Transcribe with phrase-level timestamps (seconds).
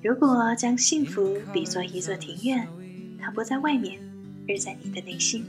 [0.00, 2.68] 如果将幸福比作一座庭院，
[3.20, 3.98] 它不在外面，
[4.48, 5.44] 而在你的内心。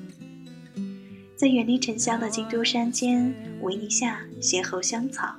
[1.36, 5.36] 在远离尘嚣的京都山间，维尼夏邂逅香草，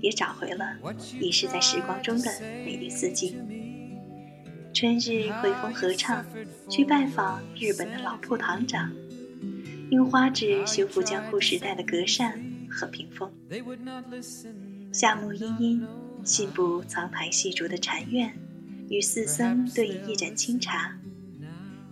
[0.00, 0.76] 也找回了
[1.18, 2.30] 遗失在时光中的
[2.64, 3.34] 美丽四季。
[4.74, 6.24] 春日回风合唱，
[6.68, 8.92] 去拜访日本的老铺堂长，
[9.90, 12.38] 用花纸修复江户时代的隔扇
[12.70, 13.28] 和屏风。
[14.92, 15.86] 夏木阴阴，
[16.24, 18.32] 信步苍苔细竹的禅院。
[18.90, 20.92] 与四僧对饮一盏清茶，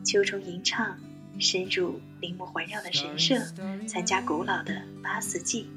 [0.05, 0.99] 秋虫吟唱，
[1.39, 3.39] 深入林木环绕的神社，
[3.87, 5.69] 参加古老的八四祭。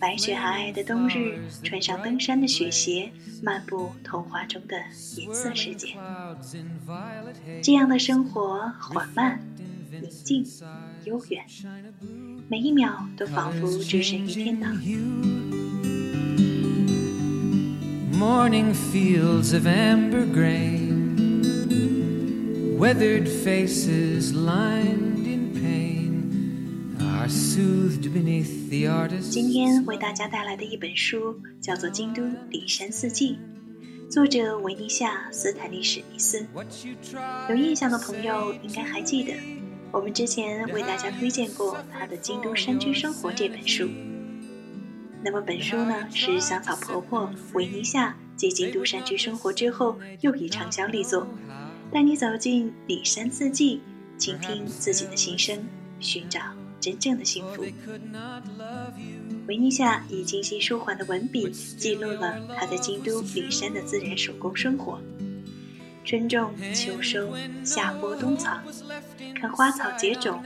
[0.00, 3.12] 白雪皑皑的冬日，穿上登山的雪鞋，
[3.44, 4.76] 漫步童话中的
[5.16, 5.94] 颜色世界。
[7.62, 9.40] 这样的生活缓慢、
[9.88, 10.44] 宁静、
[11.04, 11.46] 悠远，
[12.48, 14.76] 每一秒都仿佛置身于天堂。
[18.14, 21.16] Morning fields of amber grain,
[22.78, 29.30] weathered faces lined in pain are soothed beneath the artist's.
[29.30, 33.36] 今天为大家带来的一本书叫做《京都里山四季》，
[34.10, 36.46] 作者维尼夏·斯坦利·史密斯。
[37.50, 39.34] 有印象的朋友应该还记得，
[39.90, 43.88] 我们之前为大家推荐过他的《京都山居生活》这本书。
[45.24, 51.26] 那么本书呢，是香草婆婆维尼夏继京都山居生活之后又一畅销力作，
[51.90, 53.80] 带你走进里山四季，
[54.18, 55.66] 倾听自己的心声，
[55.98, 56.40] 寻找
[56.78, 57.64] 真正的幸福。
[59.46, 65.00] 维尼夏以清新舒缓的文笔，记录了她在京都里山的自然手工生活：
[66.04, 67.32] 春种秋收，
[67.64, 68.62] 夏播冬藏，
[69.34, 70.44] 看花草结种，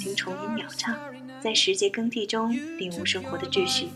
[0.00, 0.98] 听虫鸣鸟唱，
[1.40, 3.88] 在时节更替中领悟生活的秩序。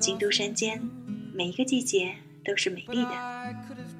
[0.00, 0.80] 京都山间，
[1.32, 2.14] 每一个季节
[2.44, 3.10] 都是美丽的。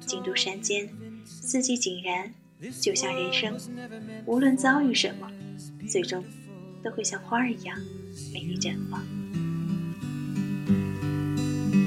[0.05, 0.89] 京都山间，
[1.25, 2.33] 四季井然，
[2.79, 3.57] 就像人生，
[4.25, 5.29] 无论遭遇什么，
[5.87, 6.23] 最终
[6.83, 7.77] 都会像花儿一样
[8.33, 9.03] 美丽绽放。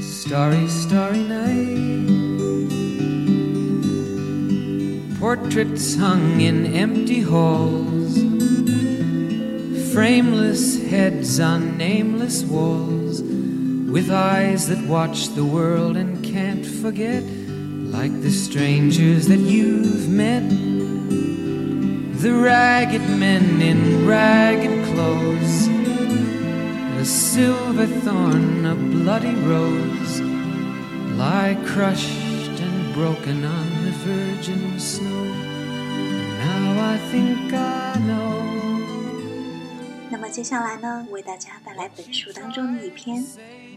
[0.01, 2.29] Starry, starry night.
[5.19, 8.19] Portraits hung in empty halls.
[9.95, 12.98] Frameless heads on nameless walls.
[13.98, 17.24] with eyes that watch the world and can't forget,
[17.92, 20.44] like the strangers that you've met.
[22.22, 25.68] The ragged men in ragged clothes,
[26.98, 30.22] a silver thorn, a bloody rose,
[31.18, 35.26] lie crushed and broken on the virgin snow.
[35.26, 38.42] And now I think I know.
[40.10, 43.22] 那么接下来呢，为大家带来本书当中的一篇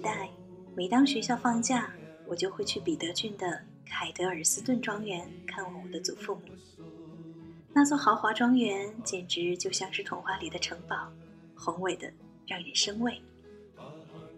[0.00, 0.30] 孩提时代，
[0.74, 1.92] 每当学校放假，
[2.26, 6.42] 我就会去彼得郡的凯德尔斯顿庄园看望我的祖父母。
[7.72, 11.12] 那座豪华庄园简直就像是童话里的城堡，
[11.54, 12.10] 宏伟的
[12.46, 13.20] 让人生畏。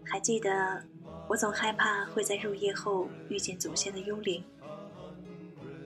[0.05, 0.83] 还记得，
[1.29, 4.43] 我总害怕会在入夜后遇见祖先的幽灵。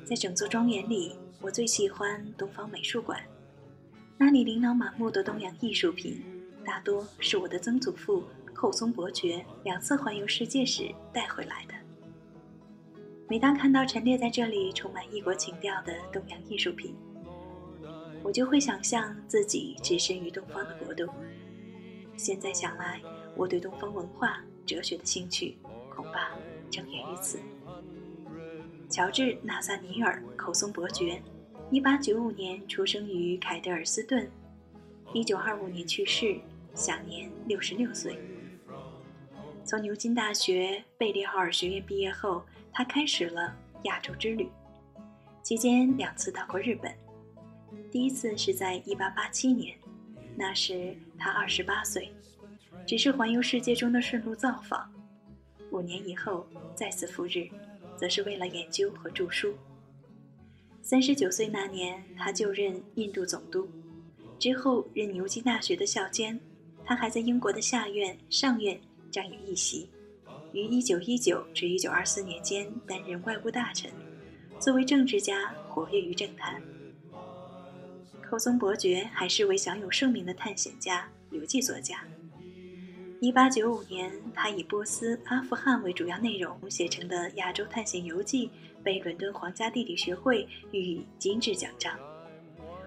[0.04, 3.20] 在整座庄园里，我最喜欢东方美术馆，
[4.16, 6.24] 那里琳琅满目的东洋艺术品。
[6.64, 8.24] 大多是我的曾祖父
[8.56, 11.74] 寇松伯爵两次环游世界时带回来的。
[13.28, 16.94] 每当看到陈列在这里充满异国情调的东洋艺术品，
[18.22, 21.06] 我就会想象自己置身于东方的国度。
[22.16, 22.98] 现在想来，
[23.36, 25.58] 我对东方文化哲学的兴趣，
[25.94, 26.30] 恐怕
[26.70, 27.38] 正源于此。
[28.88, 31.20] 乔治·纳萨尼尔·寇松伯爵
[31.72, 34.26] ，1895年出生于凯德尔斯顿
[35.12, 36.38] ，1925年去世，
[36.74, 38.18] 享年66岁。
[39.66, 43.52] 从牛津大学贝利豪尔学院毕业后，他开始了
[43.82, 44.48] 亚洲之旅，
[45.42, 46.94] 期间两次到过日本。
[47.90, 49.76] 第一次是在1887年，
[50.36, 52.12] 那时他28岁，
[52.86, 54.88] 只是环游世界中的顺路造访。
[55.72, 56.46] 五年以后
[56.76, 57.48] 再次赴日，
[57.96, 59.52] 则是为了研究和著书。
[60.80, 63.68] 三十九岁那年，他就任印度总督，
[64.38, 66.38] 之后任牛津大学的校监。
[66.84, 68.80] 他还在英国的下院、上院。
[69.16, 69.88] 占有一席，
[70.52, 73.90] 于1919至1924年间担任外务大臣。
[74.58, 76.60] 作为政治家，活跃于政坛。
[78.28, 82.04] 寇松伯爵还是位享有盛名的探险家、游记作家。
[83.22, 88.48] 1895年，他以波斯、阿富汗为主要内容写成的《亚洲探险游记》
[88.82, 91.98] 被伦敦皇家地理学会予以金质奖章，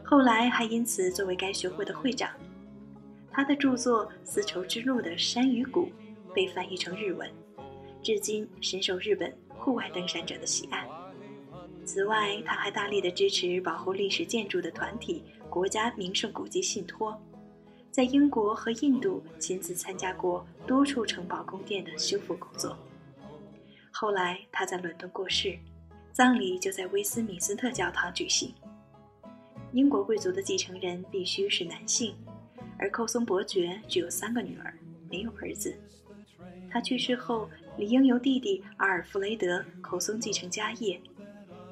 [0.04, 2.30] 后来还因此作为该学会的会长。
[3.32, 5.88] 他的著作《丝绸之路的山与谷》。
[6.34, 7.30] 被翻译成日文，
[8.02, 10.88] 至今深受日本户外登山者的喜爱。
[11.86, 17.20] 此外，他还大力的支持保护历史建筑的团体——国家名胜古迹信托，
[17.90, 22.78] 在英国和印度亲自参加过多处城堡宫殿的修复工作。
[23.92, 25.58] 后来他在伦敦过世，
[26.14, 28.54] 葬礼就在威斯敏斯特教堂举行。
[29.74, 32.16] 英国贵族的继承人必须是男性，
[32.78, 34.78] 而寇松伯爵只有三个女儿，
[35.10, 35.76] 没有儿子。
[36.72, 41.00] 他去世后，理应由弟弟阿尔弗雷德·寇松继承家业，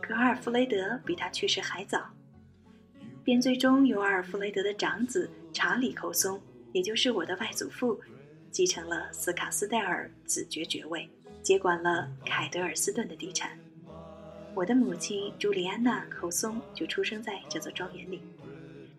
[0.01, 2.09] 可阿尔弗雷德比他去世还早，
[3.23, 6.41] 便最终由阿尔弗雷德的长子查理·寇松，
[6.71, 7.99] 也就是我的外祖父，
[8.51, 11.09] 继承了斯卡斯戴尔子爵爵位，
[11.41, 13.57] 接管了凯德尔斯顿的地产。
[14.55, 18.21] 我的母亲朱莉安娜·寇松就出生在这座庄园里。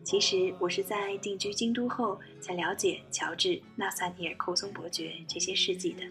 [0.09, 6.03] 其实我是在定居京都后才了解乔治·纳萨尼尔·寇松伯爵这些事迹的。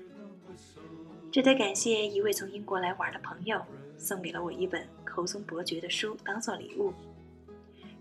[1.32, 3.60] 这得感谢一位从英国来玩的朋友
[3.98, 6.94] 送给了我一本寇松伯爵的书当做礼物。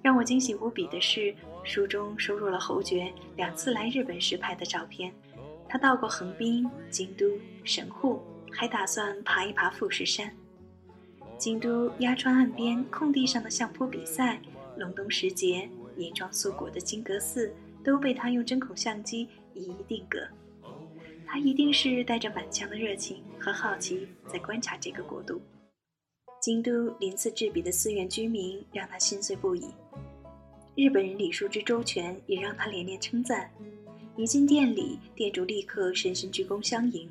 [0.02, 1.34] 让我惊喜无比的是，
[1.64, 5.10] 书中收录了侯爵两次来日本时拍的照片。
[5.66, 7.25] 他到过横滨、京都、
[7.64, 8.20] 神户，
[8.52, 10.31] 还打算爬一爬富士山。
[11.38, 14.38] 京都鸭川岸边空地上的相扑比赛，
[14.76, 15.66] 隆冬时节。
[15.96, 17.52] 银装素裹的金阁寺
[17.84, 20.19] 都被他用针孔相机一一定格。
[21.26, 25.40] 他一定是带着满腔的热情和好奇在观察这个国度。
[26.40, 29.66] 京都鳞次栉比的寺院居民让他心碎不已。
[30.76, 33.50] 日本人礼数之周全也让他连连称赞。
[34.16, 37.08] 一进店里，店主立刻深深鞠躬相迎，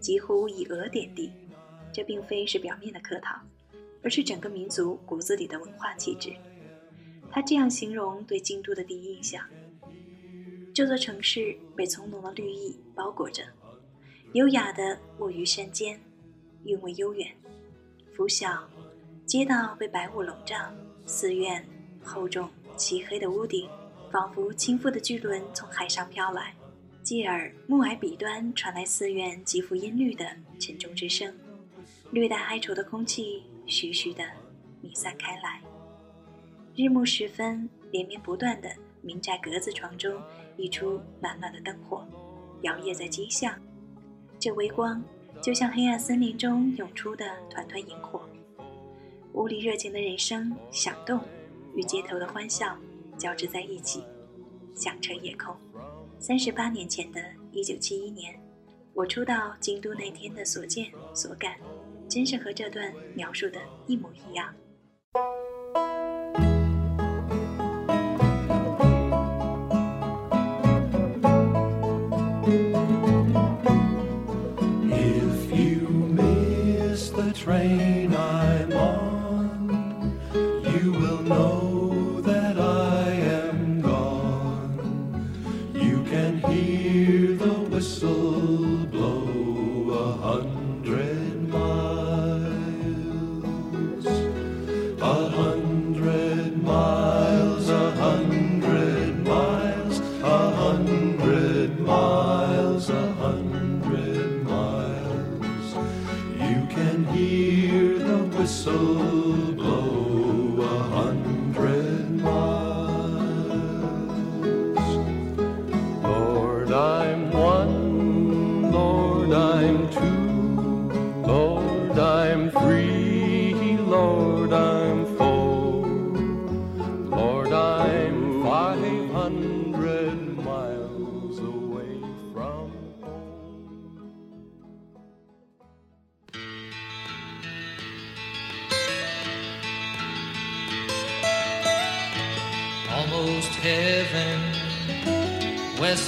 [0.00, 1.30] 几乎以额点地。
[1.92, 3.36] 这并非是表面的客套，
[4.02, 6.32] 而是整个民族骨子里的文化气质。
[7.34, 9.42] 他这样形容对京都的第一印象：
[10.74, 13.42] 这座城市被葱茏的绿意包裹着，
[14.34, 15.98] 优雅的卧于山间，
[16.64, 17.34] 韵味悠远。
[18.12, 18.68] 拂晓，
[19.24, 20.56] 街道被白雾笼罩，
[21.06, 21.66] 寺院
[22.04, 23.66] 厚重漆黑的屋顶，
[24.10, 26.54] 仿佛倾覆的巨轮从海上飘来。
[27.02, 30.26] 继而，暮霭彼端传来寺院极富音律的
[30.60, 31.34] 沉重之声，
[32.10, 34.22] 略带哀愁的空气徐徐地
[34.82, 35.62] 弥散开来。
[36.74, 38.70] 日暮时分，连绵不断的
[39.02, 40.18] 民宅格子床中
[40.56, 42.02] 溢出暖暖的灯火，
[42.62, 43.54] 摇曳在街巷。
[44.38, 45.04] 这微光
[45.42, 48.26] 就像黑暗森林中涌出的团团萤火。
[49.34, 51.20] 屋里热情的人声响动，
[51.76, 52.74] 与街头的欢笑
[53.18, 54.02] 交织在一起，
[54.74, 55.54] 响彻夜空。
[56.18, 58.34] 三十八年前的一九七一年，
[58.94, 61.56] 我初到京都那天的所见所感，
[62.08, 64.54] 真是和这段描述的一模一样。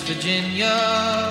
[0.07, 1.31] Virginia,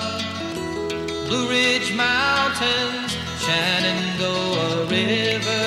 [1.28, 5.66] Blue Ridge Mountains, Shenandoah River.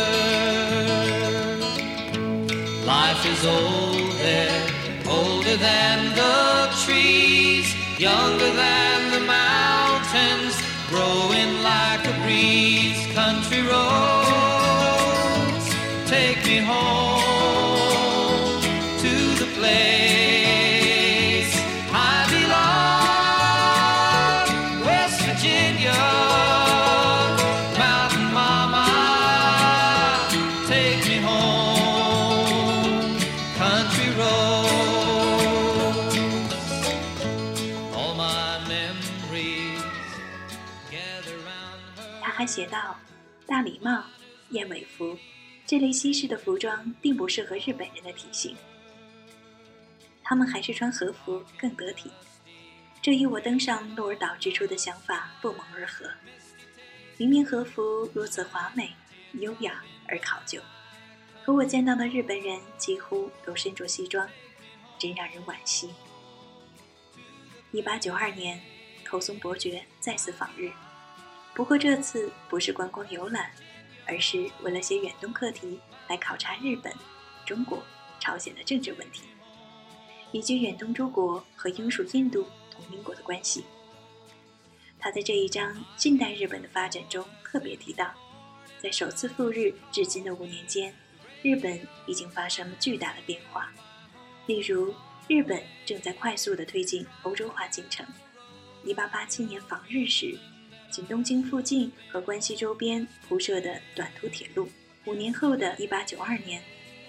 [2.86, 4.68] Life is old there,
[5.08, 8.87] older than the trees, younger than
[42.48, 42.98] 写道
[43.46, 44.04] ：“大礼帽、
[44.52, 45.18] 燕尾服
[45.66, 48.56] 这类西式的服装并不适合日本人的体型，
[50.24, 52.10] 他们还是穿和服更得体。
[53.02, 56.10] 这与我登上鹿儿岛之初的想法不谋而合。
[57.18, 58.94] 明明和服如此华美、
[59.34, 60.62] 优雅而考究，
[61.44, 64.28] 可我见到的日本人几乎都身着西装，
[64.98, 65.90] 真让人惋惜。”
[67.72, 68.62] 一八九二年，
[69.04, 70.72] 口松伯爵再次访日。
[71.58, 73.50] 不过这次不是观光游览，
[74.06, 76.94] 而是为了写远东课题来考察日本、
[77.48, 77.82] 中国、
[78.20, 79.24] 朝鲜的政治问题，
[80.32, 83.66] 以及远东诸国和英属印度同英国的关系。
[85.00, 88.14] 他在这一章近代日本的发展中特别提到，
[88.78, 90.94] 在首次赴日至今的五年间，
[91.42, 93.74] 日本已经发生了巨大的变化。
[94.46, 94.94] 例如，
[95.28, 98.06] 日本正在快速地推进欧洲化进程。
[98.86, 100.38] 1887年访日时，
[100.90, 104.70] 仅东京附近和关西周边铺设的短途铁路，
[105.06, 106.62] 五年后的一八九二年，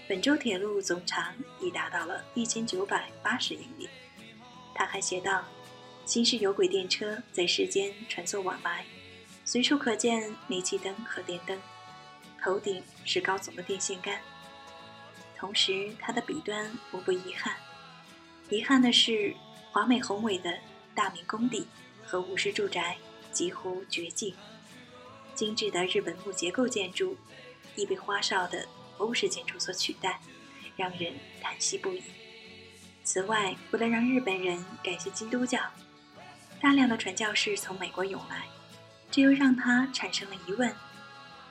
[0.09, 3.89] 本州铁路总长已达到了1980英里。
[4.75, 5.45] 他还写道
[6.05, 8.85] ：“新式有轨电车在世间穿梭往来，
[9.45, 11.59] 随处可见煤气灯和电灯，
[12.43, 14.21] 头顶是高耸的电线杆。
[15.37, 17.55] 同时，他的笔端无不遗憾。
[18.51, 19.35] 遗憾的是，
[19.71, 20.59] 华美宏伟的
[20.95, 21.67] 大明宫邸
[22.05, 22.97] 和武士住宅
[23.33, 24.35] 几乎绝迹，
[25.35, 27.17] 精致的日本木结构建筑
[27.77, 28.67] 已被花哨的
[28.97, 30.21] 欧式建筑所取代，
[30.77, 32.03] 让人叹息不已。
[33.05, 35.61] 此外，为了让日本人感谢基督教，
[36.61, 38.47] 大量的传教士从美国涌来，
[39.11, 40.75] 这又让他产生了疑问：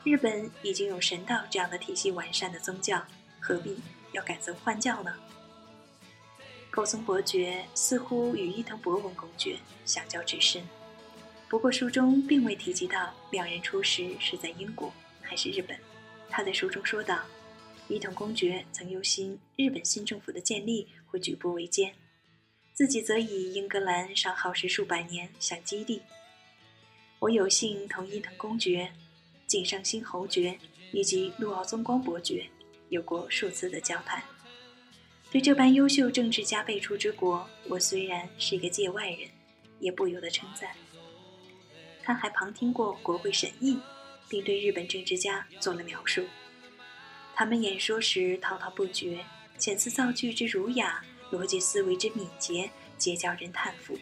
[0.04, 3.04] 日本已经有神道这样的体系完善的宗教，
[3.40, 3.80] 何必
[4.12, 5.16] 要改宗换教呢？
[6.70, 10.64] 口松伯爵似乎与伊藤博文公爵相交至深，
[11.50, 15.80] 不过书中并未提及到两人初识是在英国还是日本。
[16.30, 17.24] 他在书中说道
[17.88, 21.94] ：“伊藤公爵曾忧心日本新政府的建立会举步维艰，
[22.74, 26.02] 自己则以英格兰尚耗时数百年相激励。
[27.20, 28.92] 我有幸同伊藤公爵、
[29.48, 30.60] 井上新侯爵
[30.92, 32.46] 以及陆奥宗光伯爵
[32.90, 34.22] 有过数次的交谈。”
[35.32, 39.30] 对这般优秀政治家辈出之国，我虽然是一个界外人，
[39.80, 40.72] 也不由得称赞。
[42.08, 43.78] 他还旁听过国会审议，
[44.30, 46.26] 并对日本政治家做了描述。
[47.36, 49.26] 他们演说时滔滔不绝，
[49.60, 54.00] 遣词造句之儒雅，逻辑思维之敏捷，皆叫人叹服。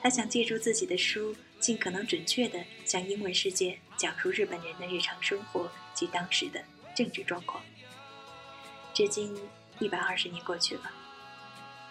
[0.00, 6.62] 他想借助自己的书，尽可能准确地向英文世界讲述日本人的日常生活及当时的
[6.94, 7.60] 政治状况。
[8.94, 9.36] 至今。
[9.80, 10.92] 一百二十年过去了，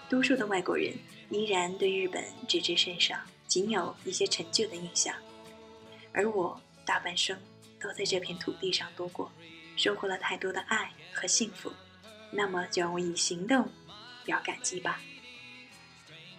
[0.10, 0.94] 多数的外国人
[1.30, 3.14] 依然对日本知之甚少，
[3.54, 5.14] 仅有一些陈旧的印象。
[6.12, 7.38] 而我大半生
[7.80, 9.32] 都在这片土地上度过，
[9.78, 11.72] 收获了太多的爱和幸福。
[12.32, 13.70] 那么，就让我以行动
[14.26, 15.00] 表感激吧。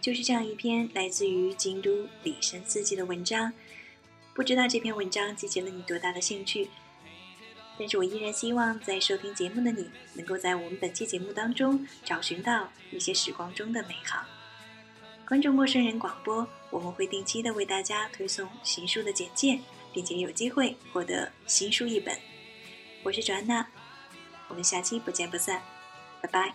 [0.00, 3.52] 就是这样一篇来自于京都李神四季的文章，
[4.35, 6.68] 不知道这篇文章激起了你多大的兴趣？
[7.78, 14.26] 但是我依然希望，在收听节目的你，能够在我们本期节目当中找寻到一些时光中的美好。
[15.26, 19.58] 关注陌生人广播，我们会定期的为大家推送新书的简介，
[19.92, 22.14] 并且有机会获得新书一本。
[23.02, 23.66] 我是卓安娜，
[24.48, 25.62] 我们下期不见不散，
[26.20, 26.54] 拜拜。